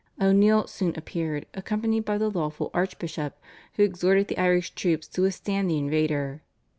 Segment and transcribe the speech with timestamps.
[0.19, 3.37] O'Neill soon appeared accompanied by the lawful archbishop,
[3.73, 6.41] who exhorted the Irish troops to withstand the invader.